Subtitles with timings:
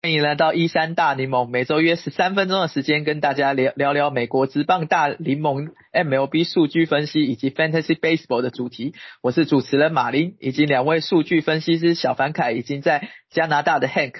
[0.00, 8.94] 欢迎来到一三大柠檬，每周约十三分钟的时间，跟大家聊聊聊美国职棒大联盟 MLB 数据分析以及 Fantasy Baseball 的主题。
[9.22, 14.14] 我是主持人马林，以及两位数据分析师小凡凯，已经在加拿大的 Hank。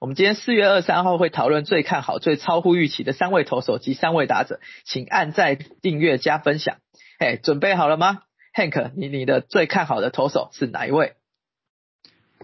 [0.00, 6.78] 我们今天四月二三号会讨论最看好、最超乎预期的三位投手及三位打者，请按赞、订阅、加分享。
[7.18, 8.20] 嘿，准备好了吗
[8.54, 11.12] ？Hank，你你的最看好的投手是哪一位？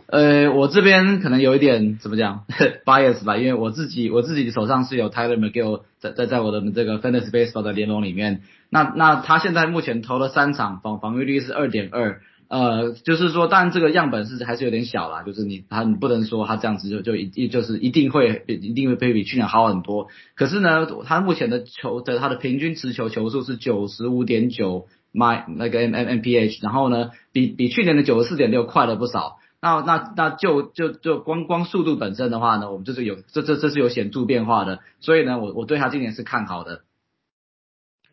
[0.06, 2.44] 呃，我这边可能有一点怎么讲
[2.84, 29.38] bias 吧，因为我自己我自己手上是有 Tyler McGill 在在在我的这个 Fantasy Baseball 的联盟里面，那那他现在目前投了三场，防防御率是二点二，呃，就是说，当然这个样本是还是有点小啦，就是你他你不能说他这样子就就一就是一定会一定会比比去年好很多，可是呢，他目前的球的他的平均持球球数是九十五点九 my 那个 M M M P H，然后呢，比比去年的九十四点六快了不少。
[29.64, 36.82] 那那那就就就光光速度本身的话呢，我们就是有这这这是有显著变化的，所以呢，我我对他今年是看好的。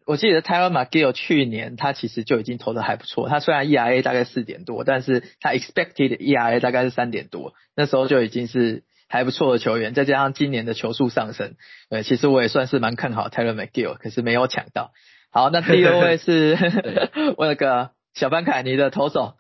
[0.06, 11.56] 我记得 Tyler McGill 去年他其实就已经投的还不错，他虽然 ERA 大概四点多，但是他 expected ERA 大概是三点多，那时候就已经是还不错的球员，再加上今年的球速上升，
[11.90, 14.94] 对，其实我也算是蛮看好 Tyler McGill，可是没有抢到。
[15.32, 16.58] 好，那第二位是
[17.36, 19.34] 我那个小班凯尼的投手，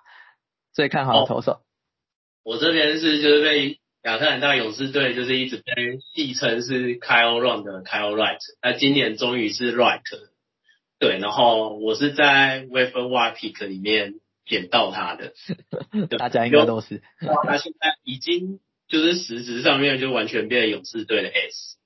[0.73, 1.61] 最看好的投手。
[2.43, 10.01] 我这边是就是被亚特兰大勇士队就是一直被戏称是 Kyle Run 的 Kyle Wright，那今年终于是 Right，
[10.99, 15.33] 对，然后我是在 w e f e r Y Pick 里面捡到他的，
[16.17, 17.01] 大家应该都是，
[17.45, 21.77] 他现在已经就是实质上面就完全变勇士队的 S，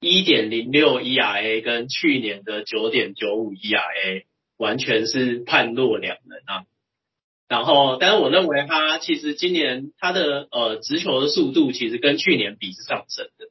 [0.00, 4.24] 一点零六 ERA 跟去年的九点九五 ERA
[4.56, 6.64] 完全是判若两人啊。
[7.48, 13.46] 然后，但是我认为他其实今年他的呃直球的速度其实跟去年比是上升的。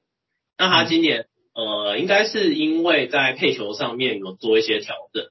[0.56, 5.26] 那他今年呃应该是因为在配球上面有做一些调整，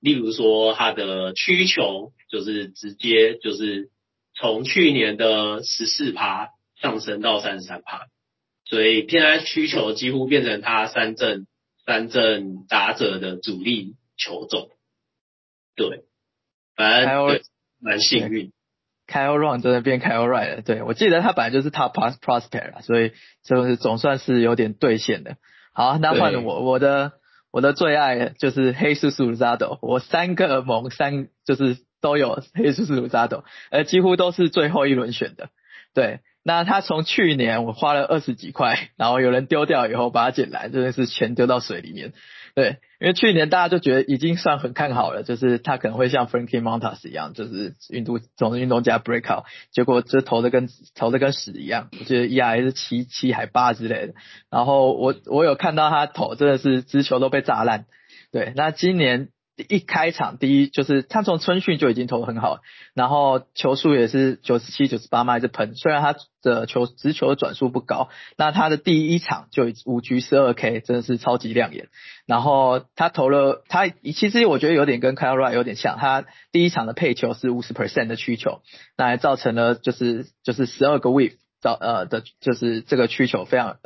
[0.00, 3.88] 例如说他的曲球就是直接就是
[4.34, 8.06] 从去年的十四趴上升到三十三趴，
[8.66, 11.46] 所以现在曲球几乎变成他三阵
[11.86, 14.68] 三阵打者的主力球种。
[15.74, 16.04] 对，
[16.76, 17.40] 反正。
[17.80, 18.52] 蛮幸运
[19.06, 20.62] ，Kyle Run 真的变 Kyle Right 了。
[20.62, 23.12] 对我记得他本来就是 Top Prospect 所以
[23.44, 25.36] 就是总算是有点兑现的。
[25.72, 27.12] 好，那换我，我的
[27.50, 35.48] 我的最爱就是黑叔叔 Zado，我三个盟三就是都有黑叔叔 Zado，呃，几乎都是最后一轮选的。
[35.94, 42.12] 对，那他从去年我花了二十几块，然后有人丢掉以后把它捡来，真的是钱丢到水里面。
[42.54, 54.14] 对，因为去年大家就觉得已经算很看好了，就是他可能会像 Frankie Montas 一样，就是运动总是运动家 breakout，结果这投的跟投的跟屎一样，我觉得 ERA 是七七还八之类的。
[54.50, 57.86] 然后我我有看到他投真的是直球都被炸烂。
[58.32, 59.28] 对，那今年。
[59.68, 62.60] 一开场第一就是他从春训就已经投得很好，
[62.94, 71.88] 然后球速也是九十七、九十八迈直喷，虽然他的球直球的转速不高，那他的第一场就五局十二 K 真的是超级亮眼。
[72.26, 78.62] 然后他投了，他其实我觉得有点跟 Kyle Wright 有点像，他第一场的配球是五十 percent 的需求，
[78.96, 83.78] 那还造成了就是就是十二个 wave 造呃的就是这个需求非常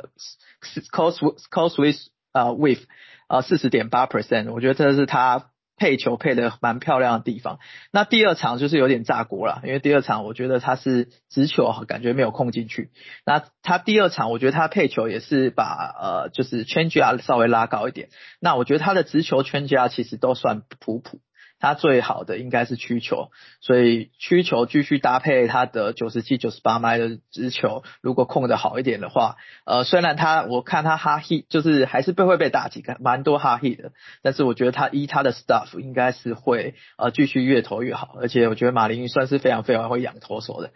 [0.91, 1.17] close
[1.49, 1.97] close with
[2.31, 2.83] 啊 wave
[3.27, 5.47] 呃四十点八 percent，我觉得这是他。
[5.77, 7.59] 配球配的蛮漂亮的地方，
[7.91, 12.91] 那第二场就是有点炸锅了，因为第二场我觉得他是直球感觉没有控进去，
[13.25, 18.09] 那他第二场我觉得他配球也是把呃就是圈 r 稍微拉高一点，
[18.39, 21.19] 那我觉得他的直球圈 r 其实都算普普。
[21.65, 40.69] 他最好的应该是曲球，所以曲球继续搭配他的九十七、九十八迈的直球，如果控的好一点的话，呃，虽然他我看他哈 hit 就是还是被会被打击，蛮多哈 hit 的，但是我觉得他依他的 stuff 应该是会呃继续越投越好，而且我觉得马林算是非常非常会养投手的。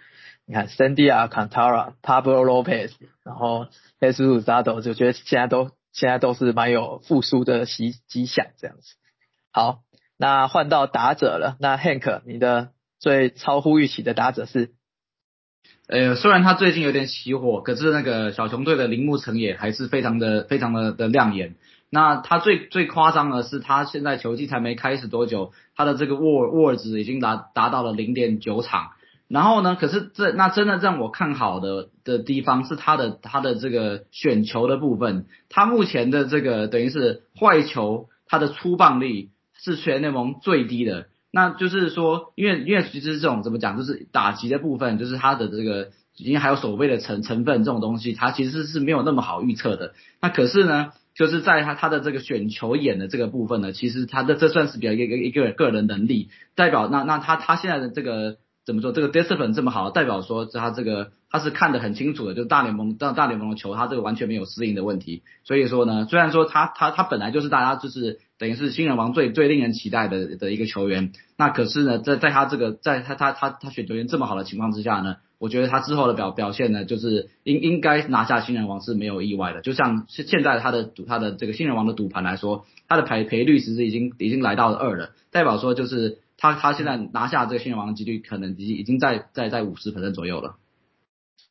[0.47, 2.93] 你看 Sandy 啊，Cantara、Pablo Lopez，
[3.23, 3.67] 然后
[3.99, 8.95] Jesus a d o 就觉得现在都现在都是蛮有复苏的迹迹象这样子。
[9.51, 9.81] 好。
[10.21, 14.71] 那换到打者了，那 Hank，你的最超乎预期的打者是？
[15.87, 21.55] 呃，虽然他最近有点起火，可是那个小熊队的铃木成也还是非常的非常的的亮眼。
[21.89, 28.91] 那他最最夸张的是，他现在球季才没开始多久，他的这个沃沃值已经达达到了零点九场。
[29.29, 39.29] 然后呢，可是这那真的让我看好的的地方是他的他的这个选球的部分，他目前的这个等于是坏球，他的出棒率。
[39.63, 49.93] 是全联盟最低的，那就是说，因为因为其实这种怎么讲，就是打击的部分，就是他的这个已经还有所谓的成成分这种东西，它其实是没有那么好预测的。
[50.21, 58.37] 那可是呢，就是在他他的这个选球眼的这个部分呢，其实他的这算是比较一个一个个人能力，代表那那他他现在的这个。
[58.65, 58.91] 怎么说？
[58.91, 65.23] 这个 discipline 这么好，代表说他这个他是看得很清楚的，就是大联盟大大联盟的球，他这个完全没有适应的问题。
[65.43, 79.61] 所以说呢，虽然说他他他本来就是大家就是等于是新人王最最令人期待的的一个球员，那可是呢，在在他这个在他他他他选球员这么好的情况之下呢，我觉得他之后的表表现呢，就是应应该拿下新人王是没有意外的。
[79.61, 86.17] 就像现现在他的赌他的这个新人王的赌盘来说，他的赔赔率其实已经已经来到了二了，代表说就是。
[86.41, 90.55] 他他现在拿下这个新人王的几率可能已经已经在在在五十百分左右了。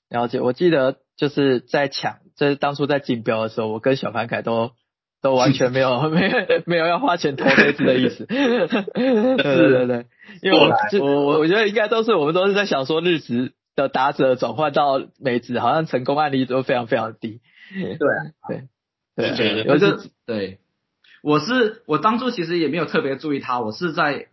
[0.08, 4.70] 了解，我记得就是在抢，就是当初在竞标的时候，我跟小凡凯都
[5.20, 8.26] 都完全没有 没有没有要花钱投杯子的意思。
[8.28, 10.06] 对对对，
[10.42, 17.40] 因为我我我觉得应该都是我们都是在想说日职的打者转换到美职，好像成功案例都非常非常低。
[17.74, 17.98] 对
[19.16, 20.58] 对对，我就对，
[21.22, 24.28] 我是我当初其实也没有特别注意他，我是在。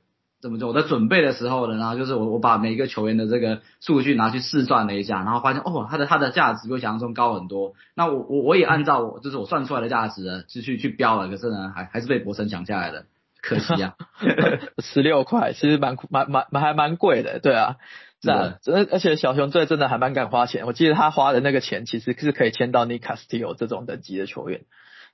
[0.46, 0.70] 怎么做？
[0.70, 7.74] 我在准备的时候呢，然后就是我我把每一个球员的这个数据拿去试算了一下，然后发现哦，他的他的价值比我想象中高很多。
[7.96, 13.06] 那我我我也按照我就是我算出来的价值呢，就去去标了，可是呢还还是被博森抢下来了，
[13.42, 13.96] 可惜啊。
[14.78, 17.78] 十六块其实蛮蛮蛮蛮还蛮贵的，对啊，
[18.22, 24.62] 是啊，而而且小熊队真的还蛮敢花钱，我记得他花的那个钱其实是可以签到尼卡斯蒂欧这种等级的球员，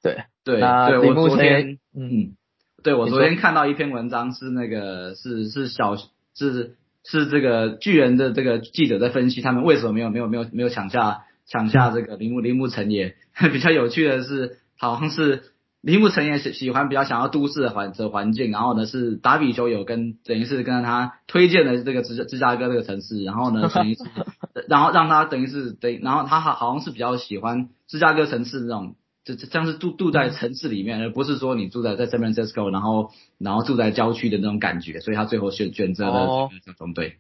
[0.04, 2.36] 对对对，我昨天嗯。
[2.84, 13.16] 对，我昨天看到一篇文章，是那个是是小是是这个巨人的这个记者在分析他们为什么没有没有没有没有抢下抢下这个铃木铃木成也。
[13.54, 15.44] 比较有趣的是，好像是
[15.82, 24.04] 铃木成也喜喜欢比较想要都市的环的环境，然后呢是打比球有跟等于是跟他推荐的这个芝芝加哥这个城市，然后呢等于是
[24.68, 28.96] 然后让他等于是等，然后他好好像是比较喜欢芝加哥城市那种。
[29.24, 37.18] 这这像是住住在城市里面，而不是说你住在在 San Francisco，然后然后住在郊区的那种感觉，所以他最后选选择了小熊队。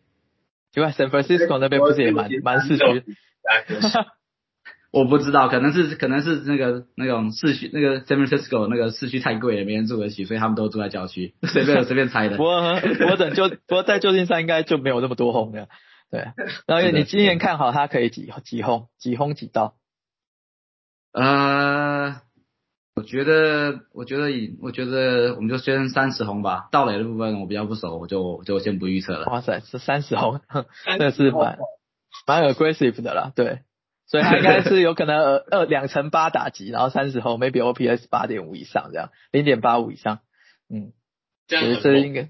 [0.74, 2.84] 因为 San Francisco 那边不是也蛮蛮市区？
[4.92, 11.34] 我不知道，可能是可能是那个那种市区，那个 San Francisco 那个市区太贵了，没人住得起，所以他们都住在郊区。
[11.44, 12.36] 随便随便猜的。
[12.36, 15.70] 不过不过等就不过在旧金山应该就没有那么多轰的，
[16.10, 16.26] 对。
[16.68, 19.76] 然后你今年看好他可以几几轰几轰几刀？
[21.14, 22.22] 呃，
[22.96, 26.70] 我觉得，我觉得以，我觉得我们就先三十红吧。
[26.72, 29.26] 盗垒的部分我比较不熟，我就就先不预测了。
[29.26, 30.40] 哇塞，是三十红，
[30.98, 31.58] 那是蛮
[32.26, 33.60] 蛮 aggressive 的啦，对。
[34.08, 40.20] 所以他应该是有可能二二两成八打击，然后三十红 maybe OPS 八点五以上这样，零点八五以上，
[40.70, 40.94] 嗯，
[41.48, 42.30] 这样这应该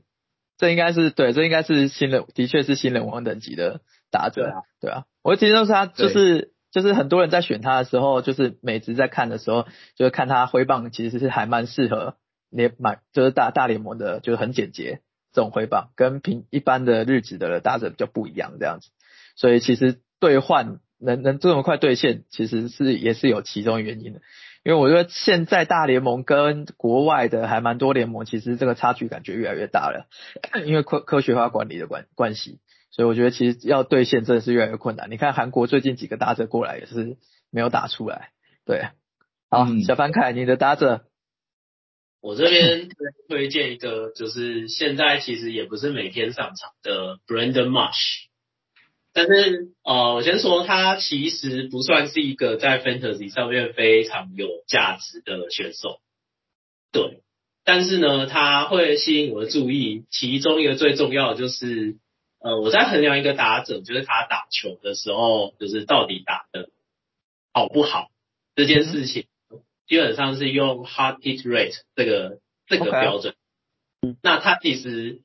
[0.57, 3.81] 这应该是对，这应该是新人，的确是新人王等级的
[4.11, 5.05] 打者，对啊。
[5.23, 6.53] 我其实都是他就是。
[6.71, 12.15] 就是很多人在选他的时候，就是每次在看的时候，就是看他挥棒，其实是还蛮适合
[12.49, 15.01] 联满，就是大大联盟的，就是很简洁
[15.33, 18.89] 这种挥棒，跟平一般的日子的打者比较不一样这样子。
[19.35, 24.21] 所以其实兑换能能这么快兑现，其实是也是有其中原因的。
[24.63, 30.05] 因为我觉得现在大联盟跟国外的还蛮多联盟，其实这个差距感觉越来越大了，
[30.65, 32.59] 因为科科学化管理的关关系。
[32.91, 35.09] 所以我觉得其实要兑现真的是越来越困难。
[35.09, 37.15] 你看韩国最近几个打者过来也是
[37.49, 38.31] 没有打出来。
[38.65, 38.89] 对，
[39.49, 41.05] 好，小凡凯，你的打者，
[42.19, 42.89] 我这边
[43.29, 48.25] 推荐一个，就是现在其实也不是每天上场的 Brandon Marsh，
[49.13, 56.01] 但是呃，我先说他其实不算是一个在 Fantasy 上面非常有价值的选手，
[56.91, 57.23] 对，
[57.63, 61.97] 但是呢，他会吸引我的注意，其中一个最重要的就是。
[62.43, 66.69] 呃，我在衡量一个打者，就是他打球的时候，就是到底打的
[67.53, 68.09] 好不好
[68.55, 69.27] 这件事情，
[69.87, 73.35] 基本上是用 hard hit rate 这个这个标准。
[74.23, 75.21] 那他其实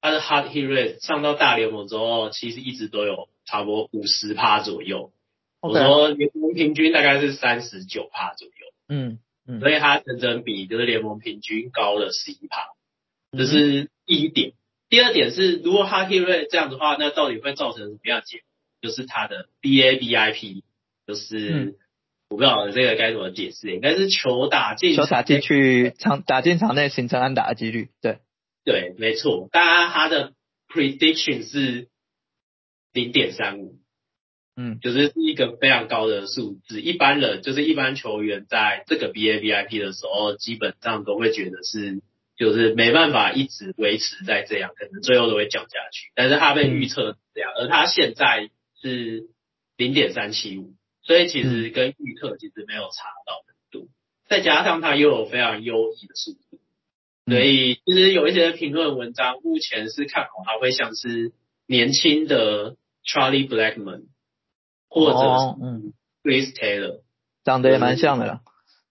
[0.00, 5.12] 他的 hard hit rate 上到大联盟之后，其实一直都有差不多五十趴左右。
[5.60, 8.52] 我说联盟平均大概是三十九趴左右。
[8.88, 12.70] 嗯嗯，所以他整整比就是联盟平均高了十一趴，
[13.38, 14.54] 这是第一点。
[14.90, 18.44] 第二点是，如果哈希瑞这样的话，那到底会造成什么样结果？
[18.82, 20.62] 就是他的 BABIP，
[21.06, 21.76] 就是
[22.28, 27.90] 我不知道这个该怎么解释，应该是球打进球打进去场打进场内形成安打的几率。
[28.02, 28.18] 对
[28.64, 29.48] 对，没错。
[29.52, 30.32] 当然，他的
[30.68, 31.88] prediction 是
[32.92, 33.78] 零点三五，
[34.56, 36.80] 嗯，就是是一个非常高的数字。
[36.80, 42.02] 一般人就是一般球员在这个 BABIP 的时候，基本上都会觉得是。
[42.40, 46.10] 就是没办法一直维持在这样，可能最后都会降下去。
[46.14, 48.48] 但是他被预测这样，而他现在
[48.80, 49.28] 是
[49.76, 53.88] 零点三七五，所以其实跟预测其实没有差到很多，
[54.26, 56.58] 再加上它又有非常优异的速度，
[57.26, 61.32] 所以其实有一些评论文章目前是看好它会像是
[61.66, 64.04] 年轻的 Charlie Blackman
[64.88, 65.92] 或者是
[66.22, 67.02] Chris Taylor，
[67.44, 68.40] 长得也蛮像的啦。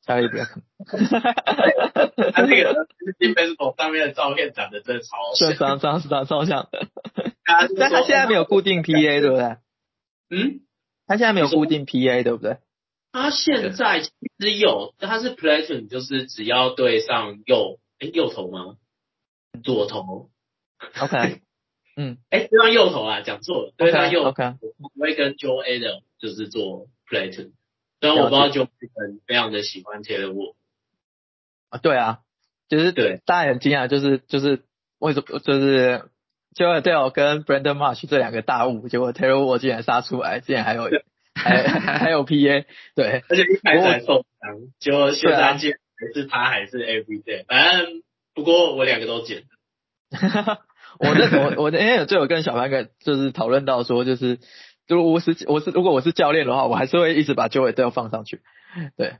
[0.09, 0.63] Charlie Blackman，
[2.33, 2.87] 他那个
[3.35, 6.87] Facebook 上面的照片长得真的超像，长长长超像的。
[7.45, 9.57] 但他现在没有固定 PA，对不对？
[10.31, 10.61] 嗯，
[11.05, 12.57] 他现在没有固定 PA，对不对？
[13.11, 18.77] 他现在其实有，他是 Platon，就是只要对上右，哎，右头吗？
[19.63, 20.29] 左头。
[20.99, 21.41] OK。
[21.97, 24.55] 嗯， 哎，对上右头啊，讲错了，对上右，OK。
[24.79, 27.51] 我会跟 Joe A 的，就是做 Platon，
[27.99, 30.55] 虽然我不知道 Joe A 非常的喜欢 Taylor Wall。
[31.69, 32.19] 啊，对啊，
[32.67, 34.63] 就是对，大家很惊讶，就是就是
[34.99, 36.09] 为什么就是。
[36.55, 40.89] 结果 Dale 跟 Brandon Marsh 这两个大物，结果 Taylor Wall 竟然杀出来，竟然还有
[41.35, 42.65] 还还有 PA，
[42.95, 48.01] 对， 而且一开始受伤，结果现在竟然还是他还是 Everyday，反正
[48.33, 49.43] 不过我两个都捡。
[50.99, 54.39] 我那我我那天就有跟小凡哥就是讨论到说，就是
[54.89, 58.41] 如果我是我是如果我是教练的话，我还是会一直把 Joey 都要放上去，
[58.97, 59.17] 对，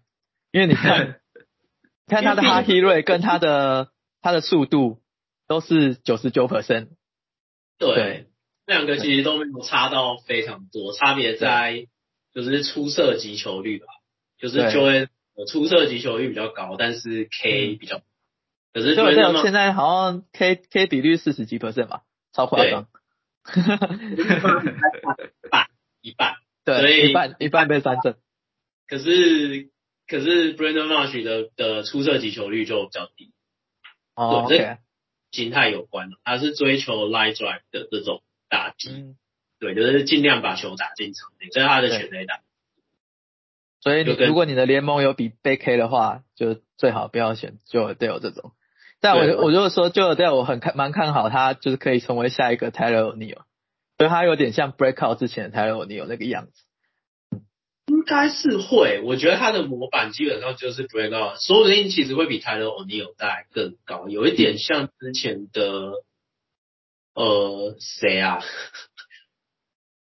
[0.52, 1.20] 因为你看
[2.08, 3.90] 看他的哈希瑞跟他的
[4.22, 5.00] 他的速度
[5.48, 6.88] 都是九十九 percent。
[7.78, 8.28] 对，
[8.66, 11.86] 这两个其实都没有差到非常多，差别在
[12.34, 13.86] 就是出色击球率吧，
[14.38, 15.08] 就是 Joey
[15.48, 18.02] 出色击球率比较高，但是 K 比较，
[18.74, 22.02] 可是对对，现在好像 K K 比率四十几 percent 吧，
[22.34, 22.86] 超夸张，一
[25.50, 25.68] 半
[26.02, 28.16] 一半，对，所以一半一半被三振，
[28.88, 29.70] 可是
[30.08, 33.32] 可是 Brandon Marsh 的的出色击球率就比较低，
[34.16, 34.78] 哦，OK。
[35.32, 39.16] 形态有关他是追求 line drive 的这种打击，
[39.60, 42.40] 对，就是尽量把球打进场内，这是他的全垒打。
[43.82, 48.52] 所以你如果你的联盟有比 b K 的话，就最好不要选就 Dale 这种。
[49.02, 53.44] 但我我如果说就 Dale，我很看蛮看好他，就是可以成为下一个 Taylor O'Neal，
[53.98, 56.64] 所以他有点像 Breakout 之前的 Taylor O'Neal 那个样子。
[57.88, 65.94] 应该是会，我觉得他的模板基本上就是 Breakout，说不定其实会比 Taylor O'Neal 带来更高，有一点像之前的
[67.16, 68.44] 呃谁啊？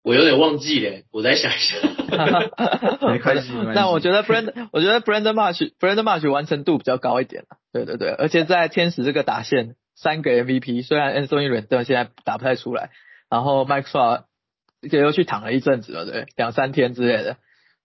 [0.03, 1.77] 我有点忘记了，我再想一下。
[3.07, 12.89] 没关系，那我觉得 Brand，我觉得 Brandon March，Brandon March 完成度比较高一点对对对，而且在天使这个打线，三个 MVP，虽然 Anthony Rendon 现在打不太出来，
[13.29, 14.23] 然后 Mike Trout
[14.81, 17.37] 也又去躺了一阵子了，对，两三天之类的。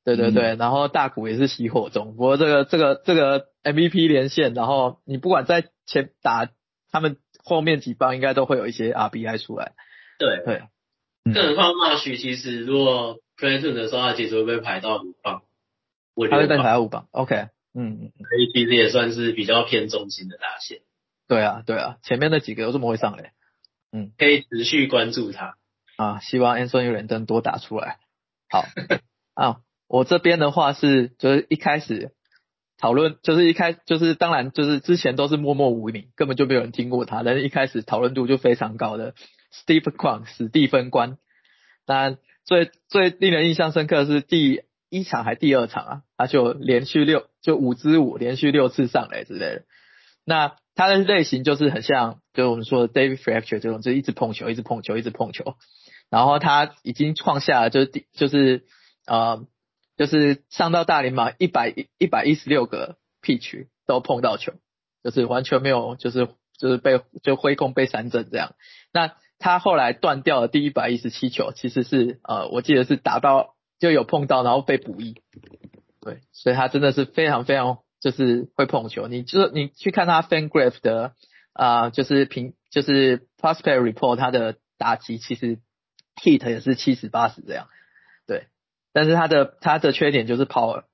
[0.05, 2.15] 对对对，然后大股也是熄火中。
[2.15, 6.49] 不过这个这个这个 MVP 连线，然后你不管在前打
[6.93, 9.73] 他们后面几棒，应该都会有一些 RBI 出来。
[10.21, 10.63] 对对，
[11.33, 15.43] 更何况 Marsh 其实如果 p l a t o n 的时候，他其实会被排到五棒。
[16.31, 20.81] 他会被排到五棒，OK，嗯嗯，所以其实也算是比较偏中心的大线。
[21.29, 23.33] 对啊对啊，前面那几个都这么会上嘞。
[23.93, 25.57] 嗯，可以持续关注他。
[25.97, 27.99] 啊，希望 Anthony Rendon 多打出来。
[28.49, 28.65] 好
[29.35, 29.57] 啊。
[29.89, 32.11] 我这边的话是，就是一开始
[32.77, 39.15] 讨论，就是一开，就是当然就是之前都是默默无名，根本就没有人听过他，但是一开始讨论度就非常高的
[39.53, 41.19] Steve Kwan 史蒂芬关，
[41.85, 49.65] 当然最最令人印象深刻是第一场还第二场啊，他就连续六就五支五连续六次上来之类的，
[50.25, 55.57] 那他的类型就是很像，就是我们说的 David Fracture 这种，就一直碰球，一直碰球，一直碰球，
[56.11, 58.65] 然后他已经创下了就是第就是
[59.07, 59.47] 呃。
[59.99, 64.53] 就是上到大联盟一百一百一十六个 pitch 都碰到球，
[65.03, 68.55] 就是完全没有，就是就是被就挥空被三振这样。
[68.93, 75.21] 那他后来断掉了第一百一十七球，其实是呃我记得是打到就有碰到，然后被补一。
[76.01, 79.09] 对，所以他真的是非常非常就是会碰球。
[79.09, 81.13] 你就你去看他 Fangraph 的
[81.53, 85.59] 啊，就是评就是 Prospect Report 他的打击其实
[86.23, 87.69] hit 也是七十八十这样。
[88.27, 88.47] 对
[88.93, 90.85] 但是他的他的缺点就是 power，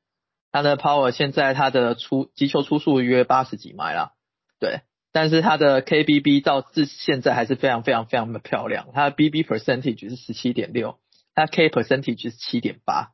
[0.51, 4.15] 他的 power 现在他的出击球出数约八十几迈了，
[4.59, 4.81] 对，
[5.12, 10.99] 但是他的 KBB 到至现在还是非常非常非常的漂亮，他的 BB percentage 是十七点六，
[11.35, 13.12] 他 K percentage 是七点八，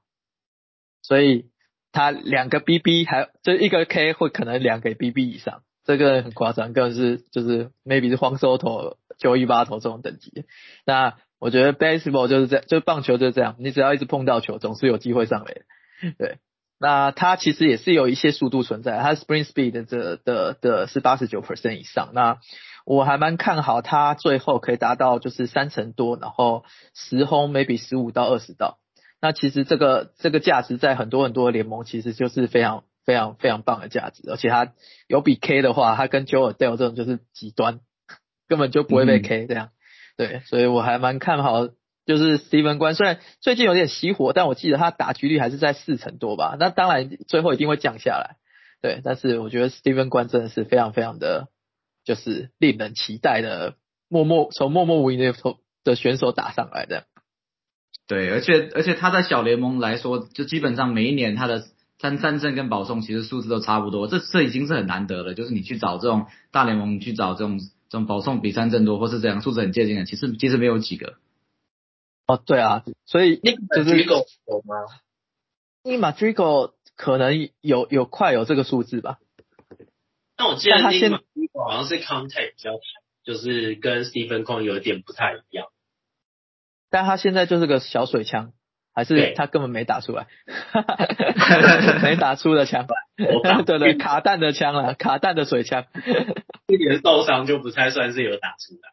[1.03, 1.51] 所以
[1.93, 10.45] 他两个 BB 还就一个 K 会可能两个 BB 以上，这个很夸张，更是就是 maybe 是荒收头九一八头这种等级，
[10.87, 11.19] 那。
[11.41, 15.63] 我觉得 baseball 就是这样，就棒球就是这样，你只要一直碰到球，总是有机会上垒。
[16.19, 16.39] 对，
[16.81, 22.11] 那它其实也是有一些速度存在，它 spring speed 的的的是八十九 percent 以上。
[22.15, 22.39] 那
[22.85, 28.79] 我还蛮看好它最后可以达到就是三成多，然后十轰 maybe 十五到二十道。
[29.21, 34.73] 那其实这个这个价值在很多很多的联盟其实就是非常非常非常棒的价值，而且它
[35.09, 37.81] 有比 K 的话，它跟 Joe Dale 这种就是极端，
[38.49, 39.71] 根本就不会被 K 这样。
[40.17, 41.69] 对，所以我还蛮看好，
[42.09, 46.57] 就是 Steven 关，虽然最近有点熄火，但我记得他打局率还是在四成多吧。
[46.59, 48.37] 那当然最后一定会降下来。
[48.81, 51.49] 对，但是我觉得 Steven 关真的是非常非常的，
[52.07, 53.75] 就是令人期待的，
[54.09, 55.35] 默默从默默无闻的
[55.85, 57.05] 的选手打上来的。
[58.07, 61.67] 对，而且而且他在小联盟来说，就基本上每一年他的
[62.01, 65.35] 三三胜跟保送其实数字都差不多，这这已经是很难得了。
[65.35, 67.61] 就是你去找这种大联盟，去找这种。
[67.91, 71.15] 这种保送比三振多，或是这样数字很接近的，其实其实没有几个。
[72.29, 74.25] 哦，对啊，所以就是有
[74.65, 74.77] 吗？
[75.83, 79.19] 尼马 Drigo 可能有有快有这个数字吧。
[80.37, 81.17] 但我记得他现在
[81.55, 82.81] 好像是 contact 比较强，
[83.25, 85.67] 就是跟 Stephen Kong 有点不太一样。
[86.91, 88.53] 但他现在就是个小水枪。
[88.95, 90.27] 还是他根本没打出来，
[92.03, 92.85] 没打出的枪，
[93.65, 95.87] 对对，卡弹的枪了，卡弹的水枪，
[96.67, 98.91] 一点受伤就不太算是有打出来。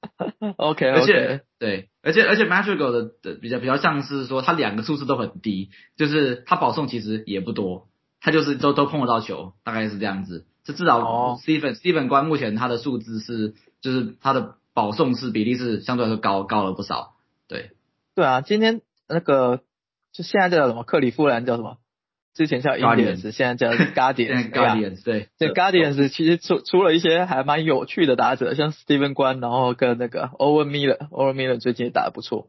[0.56, 7.88] OK，而且对，而且而且 Matrigo 的的比较比较像是说，他两个数字都很低，就是他保送其实也不多，
[8.20, 10.46] 他就是都都碰得到球，大概是这样子。
[10.64, 17.14] 这至少 Stephen Stephen 关目前他的数字是，就是他的保送是比例是相对来说高高了不少。
[17.48, 17.70] 对，
[18.14, 18.82] 对啊，今天。
[19.10, 19.62] 那个
[20.12, 21.78] 就现在叫什么克里夫兰叫什么？
[22.38, 24.52] 之前叫 Indians，现在叫 Guardians。
[24.52, 32.48] Guardians 对，这 Guardians 其实出出了一些还蛮有趣的打者，像 Steven 关，然后跟那个 Owen Miller，Owen Miller 最近也打得不错。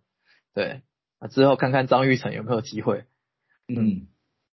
[0.53, 0.81] 对，
[1.17, 3.05] 啊之后看看张玉成有没有机会。
[3.67, 4.05] 嗯，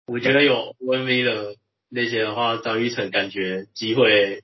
[0.06, 1.56] 我觉得有 Owen Miller
[1.90, 4.42] 那些的话，张玉成感觉机会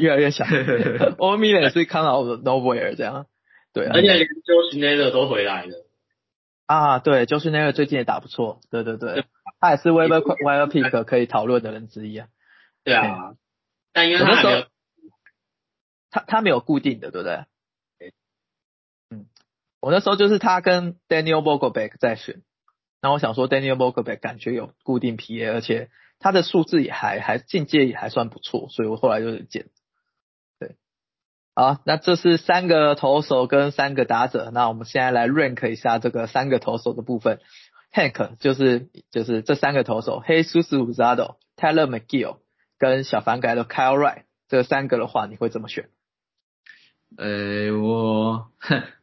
[0.00, 0.44] 越来越小。
[0.46, 3.26] Owen Miller 也是 come out nowhere 这样。
[3.72, 5.86] 对，而且连 Josh Naylor 都回来了。
[6.66, 9.24] 啊，对，，Josineer 最近也打不错，对对对，
[9.64, 12.28] 他也是 Weber Weber Pick 可以讨论的人之一啊。
[12.84, 13.34] 对啊，
[13.94, 14.66] 但因为他没有，
[16.10, 17.44] 他他没有固定的，对不对？
[19.08, 19.26] 嗯，
[19.80, 22.42] 我那时候就是他跟 Daniel b o g e b a c k 在选，
[23.00, 29.70] 然后我想说 Daniel b o g e b a c k 感觉有固定 PA，而且他的数字也还还境界也还算不错，所以我后来就是捡。
[31.56, 37.40] 好，那这是三个投手跟三个打者，那我们现在来 rank 一下这个三个投手的部分。
[37.94, 42.38] Hank 就是就是这三个投手，黑叔叔 Zado、Tyler McGill
[42.78, 45.88] 跟小凡改的 Kyle Wright 这三个的话，你会怎么选？
[47.16, 48.48] 呃，我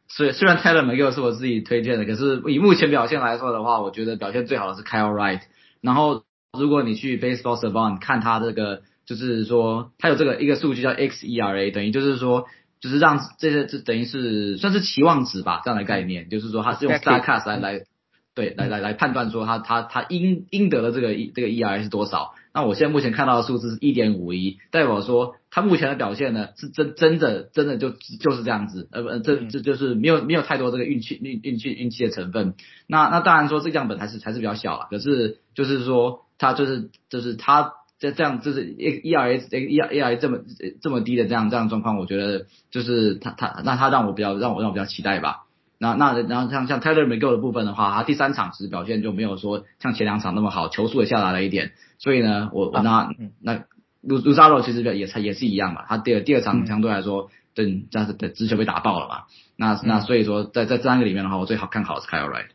[0.08, 5.40] 虽虽然 Taylor McGill 是我自己推荐的，可是以目前表现来说的话，我觉得表现最好的是 Kyle Wright。
[5.80, 6.24] 然后
[6.56, 8.82] 如果你去 Baseball Savant 看他这个。
[9.04, 12.46] 就是说，他有这个一个数据叫 xERA，等于就是说，
[12.80, 17.84] 就是让这些这等于是算是期望值吧，这样的概念，就是说它是用 Statcast 来来
[18.34, 22.34] 对来来来判断说他他他应应得的这个这个 ERA 是多少。
[22.54, 32.54] 那我现在目前看到的数字是一点五一，代表说他目前的表现呢是真真的真的就就是这样子，呃不这这就是没有没有太多这个运气运运气运气的成分。
[32.86, 37.74] 那那当然说这样本还是还是比较小了，可是就是说他就是就是他。
[38.02, 40.38] 这这样就是 E E R S E E R 这么
[40.80, 45.44] 这么低的这样这样状况，我觉得就是他他那他让我比较让我让我比较期待吧。
[45.82, 51.72] 那那然后像像 Taylor m c g i l 的部分的话，他第三场其实表现就没有说像前两场那么好，球速也下来了一点。
[51.98, 53.56] 所以呢，我我那那
[54.00, 59.24] Lu l u z a r o 其实也也是一样嘛，他第二第二场相对来说，等这样子的直球被打爆了嘛。
[59.56, 62.50] 那那所以说在在这三个里面的话，我最好看好是 Kyle Wright。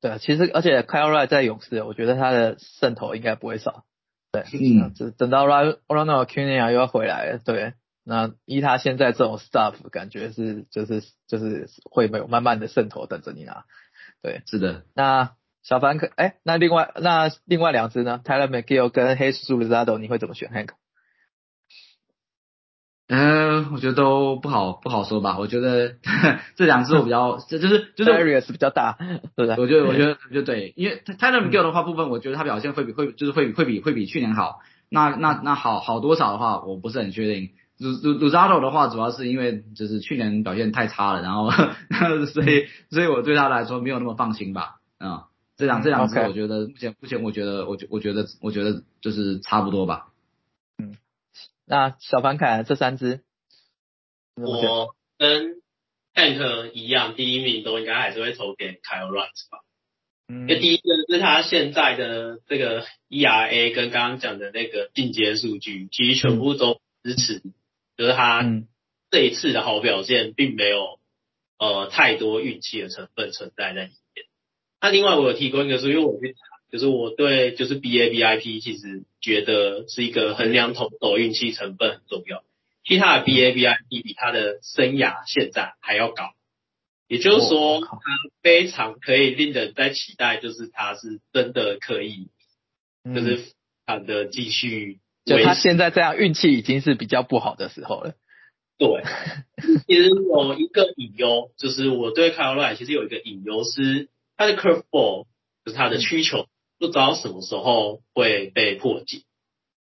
[0.00, 3.82] 对，其实而且 Kyle Wright 在勇士，我觉得他的渗透应该不会少。
[4.30, 7.74] 对，嗯，等等到 Ronald Acuna 又要回来了，对，
[8.08, 13.64] 那依他现在这种 stuff，感觉是就是就是会有慢慢的渗透等着你拿，
[14.22, 14.84] 对，是的。
[14.94, 15.32] 那
[15.64, 20.68] 小凡可，哎，那另外那另外两只呢？Tyler McGill 跟 Jesus Luzardo，你会怎么选？Hank？
[23.08, 25.38] 嗯，我觉得都不好不好说吧。
[25.38, 25.96] 我觉得
[26.54, 28.96] 这两只我比较， 这就是就是 areas 比较大，
[29.34, 29.56] 对不对？
[29.56, 34.60] 我觉得我觉得 就对，因为 Tyler McGill 的话部分，我觉得他表现会比会就是会会比会比去年好。
[34.88, 37.50] 那那那好好多少的话，我不是很确定。
[37.78, 41.50] 鲁鲁鲁扎罗的话，主要是因为就是去年表现太差了，然后
[42.26, 44.76] 所以所以我对他来说没有那么放心吧。
[44.98, 50.08] 啊，这两这两只我觉得目前目前我觉得我觉我觉得我觉得就是差不多吧。
[50.78, 50.96] 嗯
[51.68, 53.22] 那小凡凯这三只，
[54.36, 55.56] 我跟
[56.14, 59.58] Tank 一样，第一名都应该还是会投给 Kyle Wright 吧。
[60.28, 67.42] 嗯，因为第一个是他现在的这个 ERA 跟刚刚讲的那个进阶数据，其实全部都支持，
[67.96, 68.44] 就是他
[69.10, 71.00] 这一次的好表现并没有
[71.58, 74.26] 呃太多运气的成分存在在里面。
[74.80, 76.38] 那另外我有提供一个数，因为我去查，
[76.70, 82.44] 就是我对就是 B A B I P 其实觉得是一个衡量投手运气成分很重要。
[82.84, 86.34] 其实他的 B A B I P 比他的生涯现在还要高，
[87.08, 87.90] 也就是说他
[88.42, 92.28] 非常可以令人在期待，就是他是真的可以，
[93.04, 93.52] 就是
[93.86, 94.98] 他的继续。
[95.26, 98.14] 就他现在这样运气已经是比较不好的时候了。
[98.78, 99.02] 对，
[99.88, 105.26] 其实有一个隐忧，就是我对 Kyle Wright 其实有一个隐忧是他的 curve ball，
[105.64, 106.46] 就是他的需求
[106.78, 109.22] 不知道什么时候会被破解。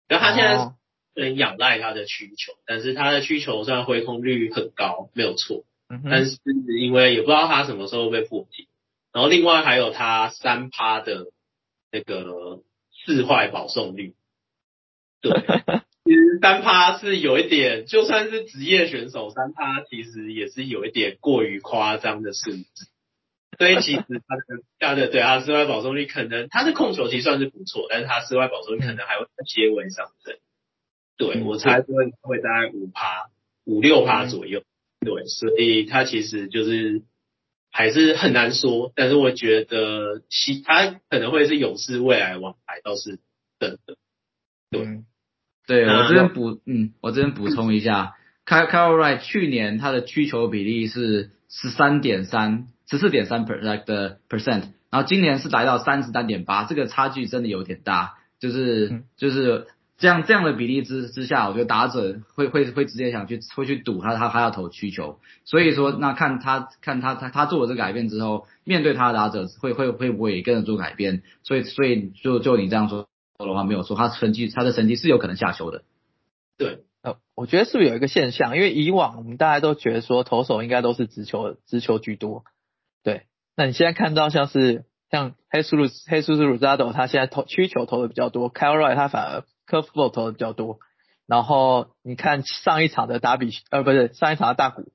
[0.10, 0.74] 然后他现在
[1.16, 5.64] 很仰赖他的需求，但是他的需求虽然回空率很高，没有错，
[6.04, 6.38] 但是
[6.82, 8.66] 因为也不知道他什么时候被破解。
[9.14, 11.28] 然后另外还有他三趴的
[11.92, 12.62] 那个
[13.06, 14.16] 四坏保送率。
[15.22, 15.32] 对，
[16.06, 22.88] 其实三趴是有一点，就算是职业选手，三趴其实也是有一点过于夸张的数字。
[23.58, 30.38] 所以其实他的他的对他室外保送率可能他的控球其实算是不错，但是他室外保送率可能还会接微上升。
[31.18, 33.28] 对我猜会会在五趴
[33.66, 34.64] 五六趴左右。
[35.02, 37.04] 对，所以他其实就是
[37.70, 43.20] 还是很难说，但是我觉得其他可能会是勇士未来王牌倒是
[43.60, 43.98] 真的。
[44.70, 45.04] 对。
[45.68, 59.68] 对我这边补，嗯，我这边补充一下，Kyle Wright 去年他的曲球比例是十三点三，十四点三 percent 的 percent，然后今年是来到三十三点八，这个差距真的有点大，就是就是
[60.00, 73.08] 这样这样的比例之之下，我觉得打者会会会直接想去会去赌他他他要投曲球，所以说那看他看他他他做了这个改变之后，面对他的打者会会会不会也跟着做改变，所以所以就就你这样说。
[73.48, 75.84] 的话没有说，他成绩他的成绩是有可能下修的。
[76.58, 78.56] 对，呃，我觉得是不是有一个现象？
[78.56, 82.44] 因为以往我们大家都觉得说投手应该都是直球直球居多。
[83.02, 90.80] 对，那你现在看到像是像黑苏鲁黑叔叔鲁扎斗，他现在投曲球投的比较多，Kyle Wright 他反而 curveball 投的比较多。
[91.26, 94.92] 然后你看上一场的打比，呃，不是上一场的大鼓，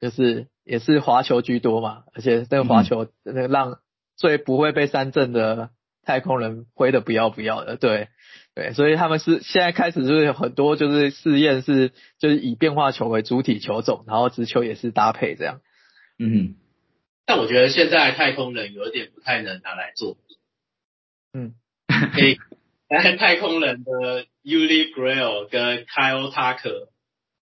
[0.00, 3.78] 就是也是滑球居多嘛，而且那个滑球那个让
[4.16, 5.68] 最不会被三振的。
[6.08, 8.08] 太空人挥的不要不要的，对
[8.54, 15.60] 对，所以他们是现在开始就是有很多就是试验是就是以变化球为主体球种，然后直球也是搭配这样。
[16.18, 16.56] 嗯，
[17.26, 20.16] 但我觉得现在太空人有点不太能拿来做。
[21.34, 21.52] 嗯，
[22.14, 22.38] 可以，
[23.18, 26.88] 太空人的 Uli Grail 跟 Kyle Tucker，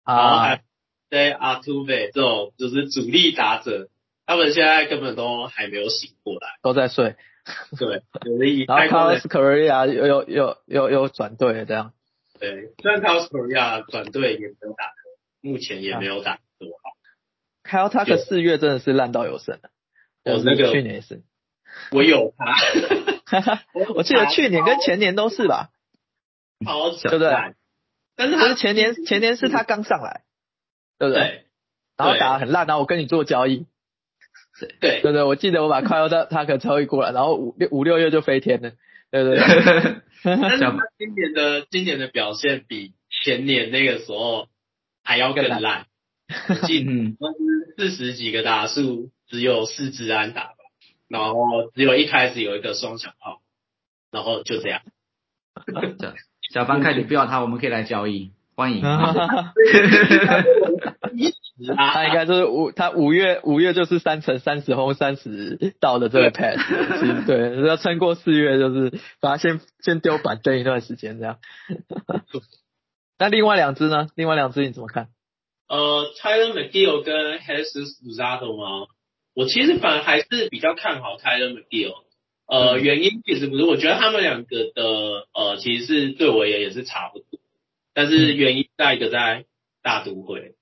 [0.07, 0.62] 然后还
[1.11, 3.90] 对 Artuve 这种就是主力打者，
[4.25, 7.16] 他们现在根本都还没有醒过来，都在睡。
[7.79, 11.93] 对，有的以然后 Carlos Correa 又又又又又转队这样。
[12.41, 14.93] 对，虽然 Carlos Correa 转队也没有打，
[15.41, 16.97] 目前也没有打多好。
[17.63, 19.71] Carlos 他的四月真的是烂到有神了。
[20.25, 21.23] 我那个去年是。
[21.93, 23.63] 我有他。
[23.95, 25.71] 我记得去年跟前年都是吧？
[26.67, 27.33] 好对不对？
[28.17, 30.23] 但是他前年前年是他刚上来，
[30.99, 31.45] 对不对？
[31.97, 33.67] 然后打的很烂，然后我跟你做交易。
[34.81, 38.72] 对对对，我记得我把快要他他可超一过来，然后五六五六月就飞天了，
[39.11, 39.44] 对对对。
[40.25, 44.49] 但是他今年的今年的表现比前年那个时候
[45.05, 45.87] 还要更烂，
[46.66, 47.16] 近
[47.77, 50.57] 四十几个打数，只有四支安打吧，
[51.09, 53.42] 然后只有一开始有一个双响炮，
[54.11, 54.81] 然后就这样。
[56.53, 58.83] 小方开始不要他，我们可以来交易，欢迎。
[61.77, 71.38] 他 应该就是五，他五月五月就是三乘三十轰三十到的这个 pad，对，要撑过四月就是把它先 先丢板凳一段时间这样。
[73.19, 74.09] 那另外两只呢？
[74.14, 75.09] 另外两只你怎么看？
[75.69, 78.87] 呃，Tyler McGill 跟 Jesus Luzardo 吗？
[79.35, 81.95] 我其实反而还是比较看好 Tyler McGill。
[82.47, 87.40] 呃，原因其实不是，我觉得他们两个的呃其实是对我也也是差不多，
[87.95, 89.47] 但是原因在一个在
[89.83, 90.56] 大都会。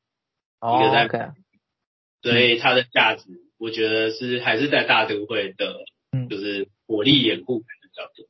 [0.64, 1.34] 一个在，
[2.22, 3.24] 所以它的价值，
[3.58, 5.76] 我觉得是还是在大都会的，
[6.30, 8.26] 就是火力掩护比较多。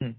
[0.00, 0.16] 嗯，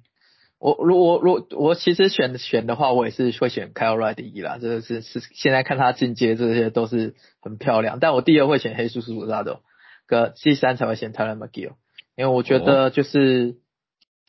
[0.57, 9.59] 我如我如我其实选选的话，我也是会选 Kyle Wright 第一啦，这个是是现在看他进阶这些都是很漂亮，但我第二会选黑叔叔拉的，
[10.07, 11.73] 个第三才会选 Tyler McGill，
[12.15, 13.57] 因为我觉得就是。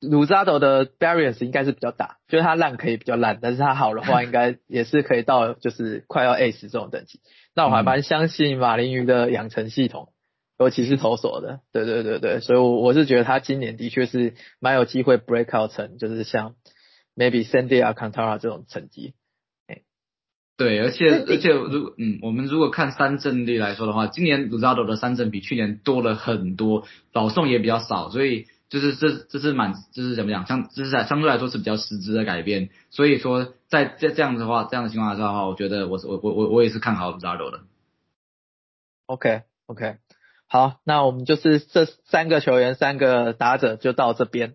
[0.01, 7.21] 鲁扎斗的 variance 应该是比较大，就是他烂可以比较烂，但是他好的话 应该也是可以到就是快要 ace 这种等级。
[7.55, 10.13] 那我还蛮相信马林鱼的养成系统，
[10.59, 16.55] 尤其是投手的，对对对对，所以我我是觉得他今年的确是蛮有机会 break out 成就是像
[17.15, 19.15] maybe Sandy Alcantara 这种成绩。
[20.57, 32.71] 对，而且而且如嗯，我们如果看三振率来说的话，今年 Luzardo 的三振比去年多了很多，保送也比较少，所以就是这这是蛮就是怎么讲，相就是在相对来说是比较实质的改变。
[32.89, 37.61] 所以说在在这样的话这样的情况下的话，我觉得我我我我我也是看好 Zardo 的。
[39.07, 39.97] OK OK，
[40.47, 44.55] 好，那我们就是这三个球员三个打者就到这边。